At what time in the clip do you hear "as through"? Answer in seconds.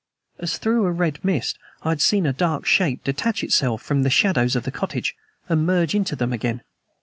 0.39-0.87